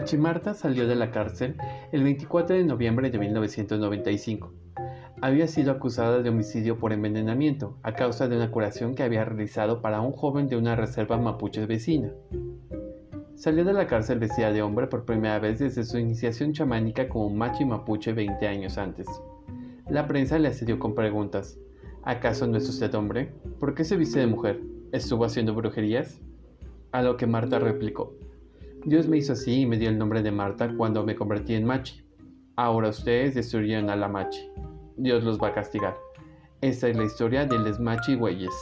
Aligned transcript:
Machi 0.00 0.16
Marta 0.16 0.54
salió 0.54 0.88
de 0.88 0.94
la 0.94 1.10
cárcel 1.10 1.56
el 1.92 2.02
24 2.02 2.56
de 2.56 2.64
noviembre 2.64 3.10
de 3.10 3.18
1995. 3.18 4.50
Había 5.20 5.46
sido 5.46 5.72
acusada 5.72 6.22
de 6.22 6.30
homicidio 6.30 6.78
por 6.78 6.94
envenenamiento 6.94 7.76
a 7.82 7.92
causa 7.92 8.26
de 8.26 8.34
una 8.34 8.50
curación 8.50 8.94
que 8.94 9.02
había 9.02 9.26
realizado 9.26 9.82
para 9.82 10.00
un 10.00 10.12
joven 10.12 10.48
de 10.48 10.56
una 10.56 10.74
reserva 10.74 11.18
mapuche 11.18 11.66
vecina. 11.66 12.14
Salió 13.34 13.62
de 13.62 13.74
la 13.74 13.86
cárcel 13.86 14.20
vestida 14.20 14.52
de 14.52 14.62
hombre 14.62 14.86
por 14.86 15.04
primera 15.04 15.38
vez 15.38 15.58
desde 15.58 15.84
su 15.84 15.98
iniciación 15.98 16.54
chamánica 16.54 17.06
como 17.06 17.28
machi 17.28 17.66
mapuche 17.66 18.14
20 18.14 18.48
años 18.48 18.78
antes. 18.78 19.06
La 19.86 20.06
prensa 20.08 20.38
le 20.38 20.48
asedió 20.48 20.78
con 20.78 20.94
preguntas. 20.94 21.58
¿Acaso 22.04 22.46
no 22.46 22.56
es 22.56 22.66
usted 22.66 22.94
hombre? 22.94 23.34
¿Por 23.58 23.74
qué 23.74 23.84
se 23.84 23.98
viste 23.98 24.18
de 24.20 24.28
mujer? 24.28 24.62
¿Estuvo 24.92 25.26
haciendo 25.26 25.54
brujerías? 25.54 26.22
A 26.90 27.02
lo 27.02 27.18
que 27.18 27.26
Marta 27.26 27.58
replicó. 27.58 28.14
Dios 28.84 29.06
me 29.06 29.18
hizo 29.18 29.34
así 29.34 29.60
y 29.60 29.66
me 29.66 29.76
dio 29.76 29.90
el 29.90 29.98
nombre 29.98 30.22
de 30.22 30.32
Marta 30.32 30.74
cuando 30.74 31.04
me 31.04 31.14
convertí 31.14 31.54
en 31.54 31.66
machi. 31.66 32.02
Ahora 32.56 32.88
ustedes 32.88 33.34
destruyeron 33.34 33.90
a 33.90 33.96
la 33.96 34.08
machi. 34.08 34.48
Dios 34.96 35.22
los 35.22 35.38
va 35.38 35.48
a 35.48 35.52
castigar. 35.52 35.98
Esta 36.62 36.88
es 36.88 36.96
la 36.96 37.04
historia 37.04 37.44
de 37.44 37.58
les 37.58 37.78
machi 37.78 38.14
güeyes. 38.14 38.54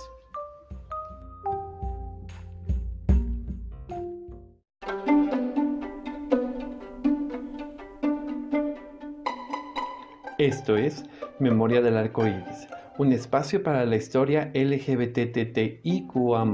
Esto 10.38 10.76
es 10.76 11.04
Memoria 11.38 11.80
del 11.80 11.96
Arco 11.96 12.26
Iris, 12.26 12.68
un 12.98 13.12
espacio 13.12 13.62
para 13.62 13.84
la 13.84 13.94
historia 13.96 14.50
LGBTTIQA. 14.54 16.44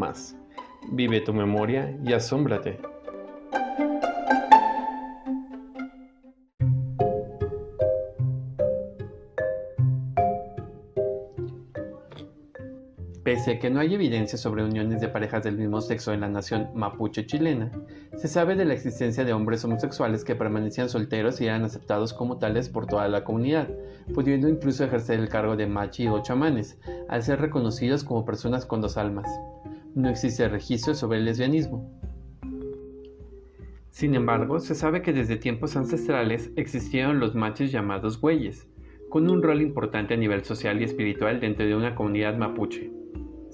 Vive 0.93 1.21
tu 1.21 1.33
memoria 1.33 1.99
y 2.05 2.13
asómbrate. 2.13 2.94
Pese 13.45 13.59
que 13.59 13.69
no 13.69 13.81
hay 13.81 13.93
evidencia 13.93 14.39
sobre 14.39 14.65
uniones 14.65 15.03
de 15.03 15.09
parejas 15.09 15.45
del 15.45 15.59
mismo 15.59 15.83
sexo 15.83 16.15
en 16.15 16.23
la 16.23 16.31
nación 16.31 16.71
mapuche 16.75 17.27
chilena, 17.27 17.71
se 18.17 18.27
sabe 18.27 18.57
de 18.57 18.65
la 18.65 18.73
existencia 18.73 19.23
de 19.23 19.35
hombres 19.35 19.63
homosexuales 19.67 20.25
que 20.25 20.35
permanecían 20.35 20.89
solteros 20.89 21.43
y 21.43 21.45
eran 21.45 21.63
aceptados 21.63 22.15
como 22.15 22.39
tales 22.39 22.71
por 22.71 22.87
toda 22.87 23.07
la 23.07 23.23
comunidad, 23.23 23.69
pudiendo 24.15 24.49
incluso 24.49 24.85
ejercer 24.85 25.21
el 25.21 25.29
cargo 25.29 25.57
de 25.57 25.67
machi 25.67 26.09
o 26.09 26.23
chamanes, 26.23 26.79
al 27.11 27.23
ser 27.23 27.39
reconocidos 27.39 28.03
como 28.03 28.25
personas 28.25 28.65
con 28.65 28.81
dos 28.81 28.97
almas. 28.97 29.29
No 29.95 30.09
existe 30.09 30.49
registro 30.49 30.95
sobre 30.95 31.19
el 31.19 31.27
lesbianismo. 31.27 31.87
Sin 33.91 34.15
embargo, 34.15 34.59
se 34.59 34.75
sabe 34.75 35.03
que 35.03 35.13
desde 35.13 35.37
tiempos 35.37 35.77
ancestrales 35.77 36.51
existieron 36.57 37.21
los 37.21 37.35
machos 37.35 37.71
llamados 37.71 38.19
güeyes, 38.19 38.67
con 39.11 39.31
un 39.31 39.43
rol 39.43 39.61
importante 39.61 40.15
a 40.15 40.17
nivel 40.17 40.45
social 40.45 40.81
y 40.81 40.85
espiritual 40.85 41.41
dentro 41.41 41.67
de 41.67 41.77
una 41.77 41.95
comunidad 41.95 42.39
mapuche 42.39 43.04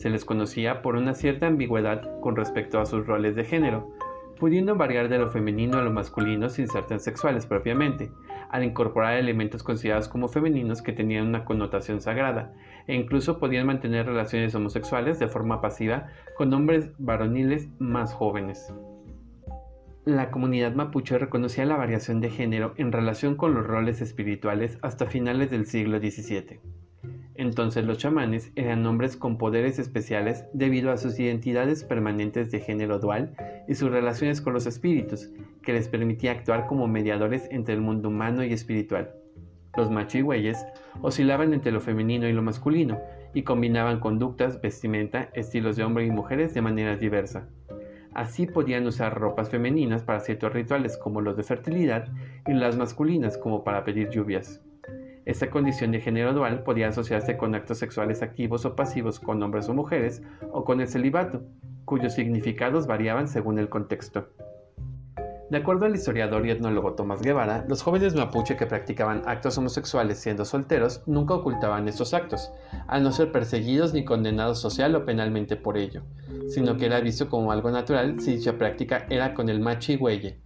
se 0.01 0.09
les 0.09 0.25
conocía 0.25 0.81
por 0.81 0.97
una 0.97 1.13
cierta 1.13 1.47
ambigüedad 1.47 2.19
con 2.21 2.35
respecto 2.35 2.81
a 2.81 2.87
sus 2.87 3.07
roles 3.07 3.37
de 3.37 3.45
género, 3.45 3.95
pudiendo 4.39 4.75
variar 4.75 5.11
de 5.11 5.19
lo 5.19 5.29
femenino 5.29 5.77
a 5.77 5.83
lo 5.83 5.91
masculino 5.91 6.49
sin 6.49 6.69
ser 6.69 6.87
tan 6.87 7.01
sexuales 7.01 7.45
propiamente, 7.45 8.11
al 8.49 8.65
incorporar 8.65 9.19
elementos 9.19 9.63
considerados 9.63 10.09
como 10.09 10.29
femeninos 10.29 10.81
que 10.81 10.95
tenían 10.95 11.27
una 11.27 11.45
connotación 11.45 12.01
sagrada, 12.01 12.55
e 12.87 12.95
incluso 12.95 13.39
podían 13.39 13.67
mantener 13.67 14.07
relaciones 14.07 14.55
homosexuales 14.55 15.19
de 15.19 15.29
forma 15.29 15.61
pasiva 15.61 16.07
con 16.35 16.51
hombres 16.55 16.93
varoniles 16.97 17.69
más 17.79 18.15
jóvenes. 18.15 18.73
La 20.07 20.31
comunidad 20.31 20.75
mapuche 20.75 21.19
reconocía 21.19 21.67
la 21.67 21.77
variación 21.77 22.23
de 22.23 22.31
género 22.31 22.73
en 22.79 22.91
relación 22.91 23.37
con 23.37 23.53
los 23.53 23.67
roles 23.67 24.01
espirituales 24.01 24.79
hasta 24.81 25.05
finales 25.05 25.51
del 25.51 25.67
siglo 25.67 25.99
XVII. 25.99 26.80
Entonces 27.41 27.87
los 27.87 27.97
chamanes 27.97 28.53
eran 28.55 28.85
hombres 28.85 29.17
con 29.17 29.39
poderes 29.39 29.79
especiales 29.79 30.45
debido 30.53 30.93
a 30.93 30.99
sus 30.99 31.19
identidades 31.19 31.85
permanentes 31.85 32.51
de 32.51 32.61
género 32.61 32.99
dual 32.99 33.35
y 33.67 33.77
sus 33.77 33.91
relaciones 33.91 34.43
con 34.43 34.53
los 34.53 34.67
espíritus, 34.67 35.31
que 35.63 35.73
les 35.73 35.89
permitía 35.89 36.33
actuar 36.33 36.67
como 36.67 36.87
mediadores 36.87 37.49
entre 37.51 37.73
el 37.73 37.81
mundo 37.81 38.11
humano 38.11 38.45
y 38.45 38.53
espiritual. 38.53 39.15
Los 39.75 39.91
machigüeyes 39.91 40.67
oscilaban 41.01 41.55
entre 41.55 41.73
lo 41.73 41.81
femenino 41.81 42.29
y 42.29 42.35
lo 42.35 42.43
masculino 42.43 43.01
y 43.33 43.43
combinaban 43.43 44.01
conductas, 44.01 44.61
vestimenta, 44.61 45.31
estilos 45.33 45.77
de 45.77 45.85
hombre 45.85 46.05
y 46.05 46.11
mujeres 46.11 46.53
de 46.53 46.61
manera 46.61 46.97
diversa. 46.97 47.49
Así 48.13 48.49
podían 48.49 48.87
usar 48.87 49.19
ropas 49.19 49.49
femeninas 49.49 50.03
para 50.03 50.21
ciertos 50.21 50.53
rituales 50.53 50.99
como 50.99 51.23
los 51.23 51.39
de 51.39 51.45
fertilidad 51.45 52.07
y 52.47 52.53
las 52.53 52.77
masculinas 52.77 53.39
como 53.39 53.65
para 53.65 53.83
pedir 53.83 54.11
lluvias. 54.11 54.61
Esta 55.27 55.51
condición 55.51 55.93
de 55.93 56.01
género 56.01 56.33
dual 56.33 56.63
podía 56.63 56.89
asociarse 56.89 57.37
con 57.37 57.55
actos 57.55 57.79
sexuales 57.79 58.23
activos 58.23 58.65
o 58.65 58.75
pasivos 58.75 59.21
con 59.21 59.43
hombres 59.43 59.69
o 59.69 59.75
mujeres 59.75 60.23
o 60.51 60.65
con 60.65 60.81
el 60.81 60.89
celibato, 60.89 61.43
cuyos 61.85 62.15
significados 62.15 62.87
variaban 62.87 63.29
según 63.29 63.59
el 63.59 63.69
contexto. 63.69 64.29
De 65.51 65.59
acuerdo 65.59 65.85
al 65.85 65.97
historiador 65.97 66.47
y 66.47 66.53
etnólogo 66.53 66.95
Tomás 66.95 67.23
Guevara, 67.23 67.65
los 67.69 67.83
jóvenes 67.83 68.15
mapuche 68.15 68.57
que 68.57 68.67
practicaban 68.67 69.25
actos 69.27 69.59
homosexuales 69.59 70.21
siendo 70.21 70.45
solteros 70.45 71.03
nunca 71.07 71.35
ocultaban 71.35 71.89
estos 71.89 72.15
actos, 72.15 72.53
al 72.87 73.03
no 73.03 73.11
ser 73.11 73.33
perseguidos 73.33 73.93
ni 73.93 74.05
condenados 74.05 74.61
social 74.61 74.95
o 74.95 75.05
penalmente 75.05 75.57
por 75.57 75.77
ello, 75.77 76.03
sino 76.49 76.77
que 76.77 76.87
era 76.87 77.01
visto 77.01 77.29
como 77.29 77.51
algo 77.51 77.73
natural 77.73 78.21
si 78.21 78.37
dicha 78.37 78.59
práctica 78.59 79.07
era 79.11 79.35
con 79.35 79.49
el 79.49 79.59
machi 79.59 79.97
huelle, 79.97 80.39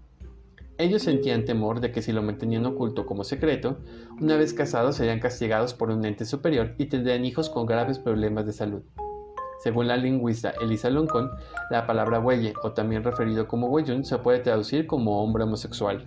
ellos 0.76 1.02
sentían 1.02 1.44
temor 1.44 1.80
de 1.80 1.92
que 1.92 2.02
si 2.02 2.12
lo 2.12 2.22
mantenían 2.22 2.66
oculto 2.66 3.06
como 3.06 3.22
secreto, 3.22 3.78
una 4.20 4.36
vez 4.36 4.52
casados 4.52 4.96
serían 4.96 5.20
castigados 5.20 5.72
por 5.72 5.90
un 5.90 6.04
ente 6.04 6.24
superior 6.24 6.74
y 6.78 6.86
tendrían 6.86 7.24
hijos 7.24 7.48
con 7.48 7.66
graves 7.66 7.98
problemas 8.00 8.44
de 8.46 8.52
salud. 8.52 8.82
Según 9.62 9.86
la 9.86 9.96
lingüista 9.96 10.52
Elisa 10.60 10.90
Loncón, 10.90 11.30
la 11.70 11.86
palabra 11.86 12.18
huelle, 12.18 12.54
o 12.62 12.72
también 12.72 13.04
referido 13.04 13.46
como 13.46 13.68
huellón, 13.68 14.04
se 14.04 14.18
puede 14.18 14.40
traducir 14.40 14.86
como 14.86 15.22
hombre 15.22 15.44
homosexual. 15.44 16.06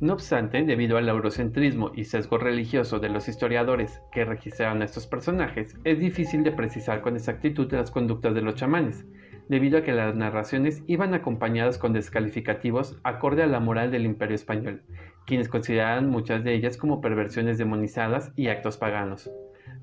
No 0.00 0.14
obstante, 0.14 0.64
debido 0.64 0.96
al 0.96 1.08
eurocentrismo 1.08 1.92
y 1.94 2.04
sesgo 2.04 2.36
religioso 2.36 2.98
de 2.98 3.08
los 3.08 3.28
historiadores 3.28 4.02
que 4.10 4.24
registraron 4.24 4.82
a 4.82 4.84
estos 4.84 5.06
personajes, 5.06 5.76
es 5.84 6.00
difícil 6.00 6.42
de 6.42 6.50
precisar 6.50 7.00
con 7.02 7.14
exactitud 7.14 7.72
las 7.72 7.92
conductas 7.92 8.34
de 8.34 8.42
los 8.42 8.56
chamanes, 8.56 9.06
debido 9.48 9.78
a 9.78 9.82
que 9.82 9.92
las 9.92 10.14
narraciones 10.14 10.82
iban 10.86 11.14
acompañadas 11.14 11.78
con 11.78 11.92
descalificativos 11.92 12.98
acorde 13.02 13.42
a 13.42 13.46
la 13.46 13.60
moral 13.60 13.90
del 13.90 14.04
imperio 14.04 14.34
español, 14.34 14.82
quienes 15.26 15.48
consideraban 15.48 16.10
muchas 16.10 16.44
de 16.44 16.54
ellas 16.54 16.76
como 16.76 17.00
perversiones 17.00 17.58
demonizadas 17.58 18.32
y 18.36 18.48
actos 18.48 18.76
paganos. 18.76 19.30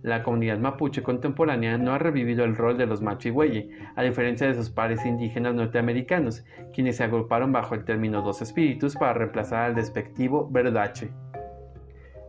La 0.01 0.23
comunidad 0.23 0.59
mapuche 0.59 1.03
contemporánea 1.03 1.77
no 1.77 1.93
ha 1.93 1.97
revivido 1.97 2.45
el 2.45 2.55
rol 2.55 2.77
de 2.77 2.85
los 2.85 3.01
machihueye, 3.01 3.69
a 3.95 4.03
diferencia 4.03 4.47
de 4.47 4.53
sus 4.53 4.69
pares 4.69 5.05
indígenas 5.05 5.55
norteamericanos, 5.55 6.45
quienes 6.73 6.97
se 6.97 7.03
agruparon 7.03 7.51
bajo 7.51 7.75
el 7.75 7.83
término 7.83 8.21
dos 8.21 8.41
espíritus 8.41 8.95
para 8.95 9.13
reemplazar 9.13 9.65
al 9.65 9.75
despectivo 9.75 10.49
verdache. 10.49 11.09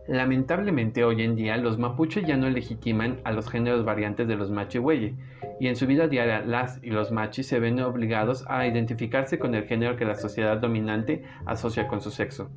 Lamentablemente 0.07 1.05
hoy 1.05 1.21
en 1.21 1.35
día 1.35 1.55
los 1.55 1.77
mapuches 1.77 2.25
ya 2.25 2.35
no 2.35 2.49
legitiman 2.49 3.21
a 3.23 3.31
los 3.31 3.49
géneros 3.49 3.85
variantes 3.85 4.27
de 4.27 4.35
los 4.35 4.51
machihueye, 4.51 5.15
y 5.61 5.67
en 5.67 5.75
su 5.75 5.85
vida 5.85 6.07
diaria 6.07 6.41
las 6.41 6.79
y 6.81 6.89
los 6.89 7.11
machis 7.11 7.45
se 7.45 7.59
ven 7.59 7.79
obligados 7.81 8.43
a 8.49 8.65
identificarse 8.65 9.37
con 9.37 9.53
el 9.53 9.65
género 9.65 9.95
que 9.95 10.05
la 10.05 10.15
sociedad 10.15 10.57
dominante 10.57 11.23
asocia 11.45 11.87
con 11.87 12.01
su 12.01 12.09
sexo. 12.09 12.49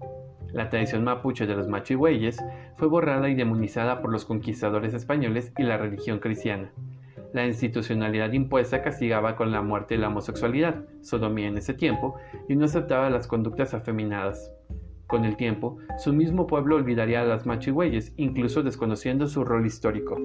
La 0.54 0.70
tradición 0.70 1.04
mapuche 1.04 1.46
de 1.46 1.54
los 1.54 1.68
machihueyes 1.68 2.42
fue 2.78 2.88
borrada 2.88 3.28
y 3.28 3.34
demonizada 3.34 4.00
por 4.00 4.10
los 4.10 4.24
conquistadores 4.24 4.94
españoles 4.94 5.52
y 5.58 5.64
la 5.64 5.76
religión 5.76 6.18
cristiana. 6.18 6.72
La 7.34 7.44
institucionalidad 7.44 8.32
impuesta 8.32 8.80
castigaba 8.80 9.36
con 9.36 9.52
la 9.52 9.60
muerte 9.60 9.98
la 9.98 10.08
homosexualidad, 10.08 10.86
sodomía 11.02 11.48
en 11.48 11.58
ese 11.58 11.74
tiempo, 11.74 12.16
y 12.48 12.56
no 12.56 12.64
aceptaba 12.64 13.10
las 13.10 13.26
conductas 13.26 13.74
afeminadas. 13.74 14.50
Con 15.08 15.26
el 15.26 15.36
tiempo, 15.36 15.76
su 15.98 16.14
mismo 16.14 16.46
pueblo 16.46 16.76
olvidaría 16.76 17.20
a 17.20 17.26
las 17.26 17.44
machigüeyes, 17.44 18.14
incluso 18.16 18.62
desconociendo 18.62 19.26
su 19.26 19.44
rol 19.44 19.66
histórico. 19.66 20.16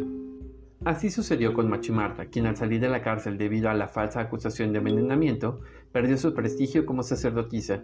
Así 0.86 1.10
sucedió 1.10 1.54
con 1.54 1.70
Machimarta, 1.70 2.28
quien 2.28 2.46
al 2.46 2.56
salir 2.56 2.80
de 2.80 2.88
la 2.88 3.02
cárcel 3.02 3.38
debido 3.38 3.70
a 3.70 3.74
la 3.74 3.90
falsa 3.90 4.22
acusación 4.22 4.72
de 4.72 4.78
envenenamiento, 4.78 5.60
perdió 5.92 6.18
su 6.18 6.34
prestigio 6.34 6.86
como 6.86 7.04
sacerdotisa. 7.04 7.84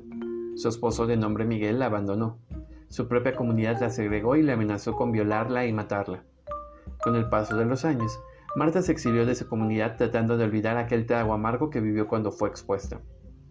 Su 0.55 0.69
esposo 0.69 1.05
de 1.05 1.17
nombre 1.17 1.43
Miguel 1.43 1.79
la 1.79 1.87
abandonó. 1.87 2.39
Su 2.87 3.09
propia 3.09 3.35
comunidad 3.35 3.81
la 3.81 3.89
segregó 3.89 4.37
y 4.37 4.43
le 4.43 4.53
amenazó 4.53 4.93
con 4.93 5.11
violarla 5.11 5.65
y 5.65 5.73
matarla. 5.73 6.23
Con 7.03 7.15
el 7.17 7.27
paso 7.27 7.57
de 7.57 7.65
los 7.65 7.83
años, 7.83 8.17
Marta 8.55 8.81
se 8.81 8.93
exilió 8.93 9.25
de 9.25 9.35
su 9.35 9.49
comunidad 9.49 9.97
tratando 9.97 10.37
de 10.37 10.45
olvidar 10.45 10.77
aquel 10.77 11.05
trago 11.05 11.33
amargo 11.33 11.69
que 11.69 11.81
vivió 11.81 12.07
cuando 12.07 12.31
fue 12.31 12.47
expuesta. 12.47 13.01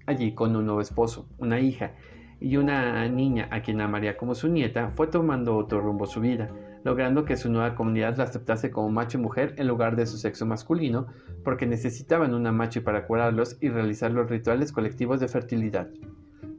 Allí, 0.07 0.35
con 0.35 0.57
un 0.57 0.65
nuevo 0.65 0.81
esposo, 0.81 1.29
una 1.37 1.61
hija 1.61 1.93
y 2.41 2.57
una 2.57 3.07
niña 3.11 3.49
a 3.51 3.61
quien 3.61 3.83
amaría 3.83 4.17
como 4.17 4.35
su 4.35 4.49
nieta, 4.49 4.93
fue 4.97 5.09
tomando 5.09 5.57
otro 5.59 5.83
rumbo 5.83 6.07
su 6.07 6.21
vida, 6.21 6.51
logrando 6.85 7.25
que 7.25 7.37
su 7.37 7.51
nueva 7.51 7.75
comunidad 7.75 8.17
la 8.19 8.25
aceptase 8.25 8.71
como 8.71 8.91
macho 8.91 9.19
y 9.19 9.23
mujer 9.23 9.55
en 9.57 9.67
lugar 9.67 9.97
de 9.97 10.07
su 10.07 10.19
sexo 10.19 10.47
masculino, 10.47 11.07
porque 11.43 11.67
necesitaban 11.67 12.35
una 12.35 12.53
macho 12.53 12.85
para 12.85 13.07
curarlos 13.07 13.57
y 13.61 13.71
realizar 13.71 14.13
los 14.13 14.29
rituales 14.31 14.71
colectivos 14.71 15.19
de 15.19 15.29
fertilidad. 15.29 15.89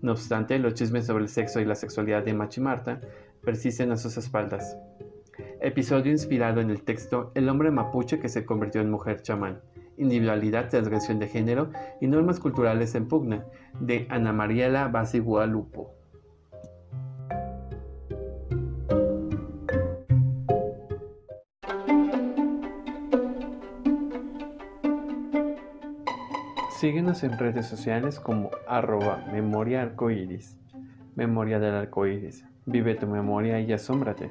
No 0.01 0.11
obstante, 0.11 0.59
los 0.59 0.73
chismes 0.73 1.05
sobre 1.05 1.23
el 1.23 1.29
sexo 1.29 1.59
y 1.59 1.65
la 1.65 1.75
sexualidad 1.75 2.23
de 2.23 2.33
Machimarta 2.33 2.99
persisten 3.43 3.91
a 3.91 3.97
sus 3.97 4.17
espaldas. 4.17 4.77
Episodio 5.61 6.11
inspirado 6.11 6.59
en 6.59 6.69
el 6.69 6.81
texto 6.81 7.31
El 7.35 7.47
hombre 7.49 7.71
mapuche 7.71 8.19
que 8.19 8.29
se 8.29 8.45
convirtió 8.45 8.81
en 8.81 8.89
mujer 8.89 9.21
chamán, 9.21 9.61
individualidad, 9.97 10.69
transgresión 10.69 11.19
de 11.19 11.27
género 11.27 11.69
y 12.01 12.07
normas 12.07 12.39
culturales 12.39 12.95
en 12.95 13.07
pugna, 13.07 13.45
de 13.79 14.07
Ana 14.09 14.33
Mariela 14.33 14.87
Basigualupo. 14.87 15.93
Síguenos 26.79 27.23
en 27.23 27.37
redes 27.37 27.67
sociales 27.67 28.19
como 28.19 28.51
arroba 28.67 29.23
memoria. 29.31 29.93
Memoria 31.15 31.57
del 31.57 31.73
arcoiris. 31.73 32.43
Vive 32.65 32.95
tu 32.95 33.07
memoria 33.07 33.61
y 33.61 33.71
asómbrate. 33.71 34.29